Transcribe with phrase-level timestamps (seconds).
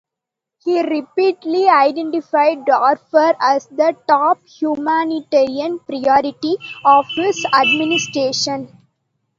[0.65, 8.75] He repeatedly identified Darfur as the top humanitarian priority of his administration.